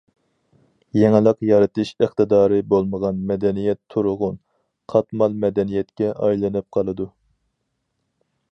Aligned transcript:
يېڭىلىق 0.99 1.43
يارىتىش 1.49 1.91
ئىقتىدارى 2.05 2.57
بولمىغان 2.71 3.19
مەدەنىيەت 3.33 3.81
تۇرغۇن، 3.95 4.41
قاتمال 4.95 5.37
مەدەنىيەتكە 5.45 6.11
ئايلىنىپ 6.15 6.69
قالىدۇ. 6.79 7.09